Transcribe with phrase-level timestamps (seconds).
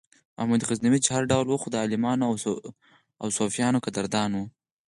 [0.37, 2.23] محمود غزنوي چې هر ډول و خو د عالمانو
[3.21, 4.39] او صوفیانو قدردان و.